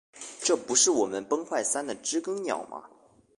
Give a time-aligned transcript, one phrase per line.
[0.41, 2.89] 这不是我们崩坏三的知更鸟吗